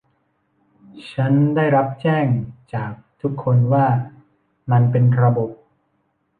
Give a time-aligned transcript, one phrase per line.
[1.11, 2.25] ฉันได้รับแจ้ง
[2.73, 3.85] จากทุกคนว่า
[4.71, 5.49] มันเป็นระบบ